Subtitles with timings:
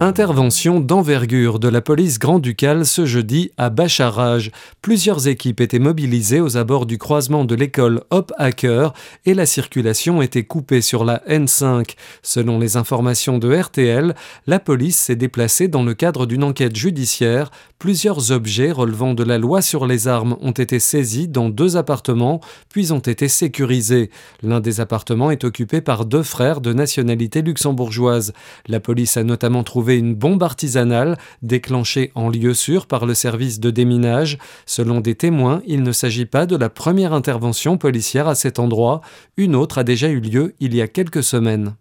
[0.00, 4.52] Intervention d'envergure de la police grand-ducale ce jeudi à Bacharage.
[4.80, 8.94] Plusieurs équipes étaient mobilisées aux abords du croisement de l'école Hop Hacker
[9.26, 11.96] et la circulation était coupée sur la N5.
[12.22, 14.14] Selon les informations de RTL,
[14.46, 17.50] la police s'est déplacée dans le cadre d'une enquête judiciaire.
[17.80, 22.40] Plusieurs objets relevant de la loi sur les armes ont été saisis dans deux appartements,
[22.68, 24.10] puis ont été sécurisés.
[24.44, 28.32] L'un des appartements est occupé par deux frères de nationalité luxembourgeoise.
[28.68, 33.60] La police a notamment trouvé une bombe artisanale déclenchée en lieu sûr par le service
[33.60, 34.38] de déminage.
[34.66, 39.00] Selon des témoins, il ne s'agit pas de la première intervention policière à cet endroit.
[39.36, 41.74] Une autre a déjà eu lieu il y a quelques semaines.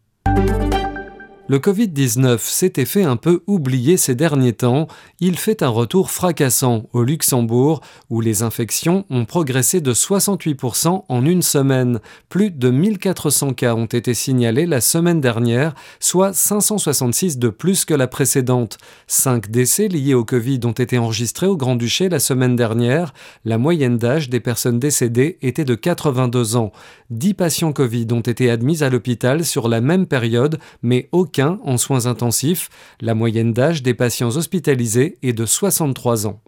[1.49, 4.89] Le Covid-19 s'était fait un peu oublier ces derniers temps.
[5.21, 7.79] Il fait un retour fracassant au Luxembourg,
[8.09, 12.01] où les infections ont progressé de 68% en une semaine.
[12.27, 17.93] Plus de 1400 cas ont été signalés la semaine dernière, soit 566 de plus que
[17.93, 18.77] la précédente.
[19.07, 23.13] Cinq décès liés au Covid ont été enregistrés au Grand-Duché la semaine dernière.
[23.45, 26.73] La moyenne d'âge des personnes décédées était de 82 ans.
[27.09, 31.77] 10 patients Covid ont été admis à l'hôpital sur la même période, mais aucun en
[31.77, 32.69] soins intensifs.
[33.01, 36.41] La moyenne d'âge des patients hospitalisés est de 63 ans.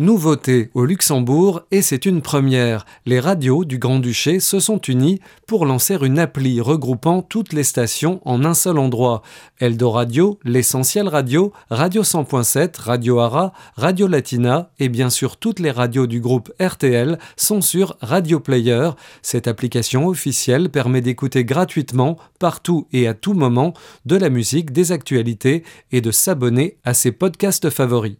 [0.00, 5.66] Nouveauté au Luxembourg, et c'est une première, les radios du Grand-Duché se sont unies pour
[5.66, 9.22] lancer une appli regroupant toutes les stations en un seul endroit.
[9.60, 16.06] Radio, l'essentiel radio, Radio 100.7, Radio Ara, Radio Latina et bien sûr toutes les radios
[16.06, 18.90] du groupe RTL sont sur Radio Player.
[19.22, 23.74] Cette application officielle permet d'écouter gratuitement, partout et à tout moment,
[24.06, 28.14] de la musique, des actualités et de s'abonner à ses podcasts favoris.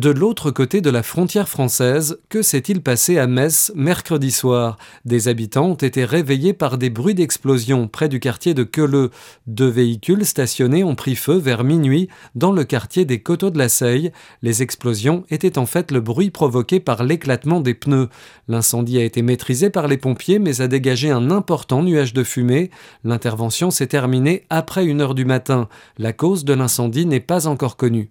[0.00, 4.78] De l'autre côté de la frontière française, que s'est-il passé à Metz mercredi soir?
[5.04, 9.10] Des habitants ont été réveillés par des bruits d'explosion près du quartier de Queuleux.
[9.46, 13.68] Deux véhicules stationnés ont pris feu vers minuit dans le quartier des Coteaux de la
[13.68, 14.10] Seille.
[14.40, 18.08] Les explosions étaient en fait le bruit provoqué par l'éclatement des pneus.
[18.48, 22.70] L'incendie a été maîtrisé par les pompiers mais a dégagé un important nuage de fumée.
[23.04, 25.68] L'intervention s'est terminée après une heure du matin.
[25.98, 28.10] La cause de l'incendie n'est pas encore connue.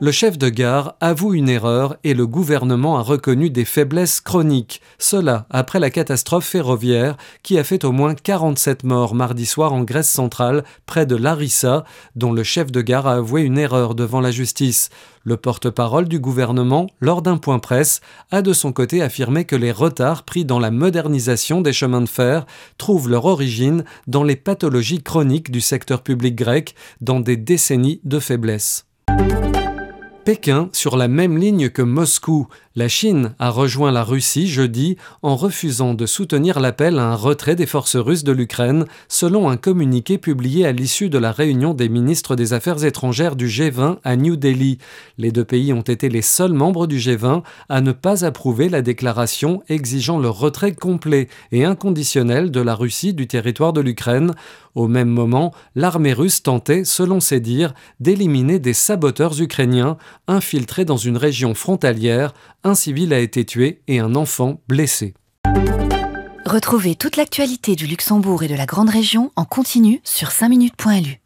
[0.00, 4.80] Le chef de gare avoue une erreur et le gouvernement a reconnu des faiblesses chroniques.
[4.96, 9.82] Cela après la catastrophe ferroviaire qui a fait au moins 47 morts mardi soir en
[9.82, 11.82] Grèce centrale, près de Larissa,
[12.14, 14.90] dont le chef de gare a avoué une erreur devant la justice.
[15.24, 19.72] Le porte-parole du gouvernement, lors d'un point presse, a de son côté affirmé que les
[19.72, 22.46] retards pris dans la modernisation des chemins de fer
[22.78, 28.20] trouvent leur origine dans les pathologies chroniques du secteur public grec, dans des décennies de
[28.20, 28.84] faiblesse.
[30.28, 32.48] Pékin sur la même ligne que Moscou.
[32.76, 37.56] La Chine a rejoint la Russie jeudi en refusant de soutenir l'appel à un retrait
[37.56, 41.88] des forces russes de l'Ukraine, selon un communiqué publié à l'issue de la réunion des
[41.88, 44.78] ministres des Affaires étrangères du G20 à New Delhi.
[45.16, 48.82] Les deux pays ont été les seuls membres du G20 à ne pas approuver la
[48.82, 54.34] déclaration exigeant le retrait complet et inconditionnel de la Russie du territoire de l'Ukraine.
[54.76, 59.96] Au même moment, l'armée russe tentait, selon ses dires, d'éliminer des saboteurs ukrainiens
[60.26, 62.34] infiltrés dans une région frontalière.
[62.64, 65.14] Un civil a été tué et un enfant blessé.
[66.44, 71.20] Retrouvez toute l'actualité du Luxembourg et de la Grande Région en continu sur 5minutes.lu.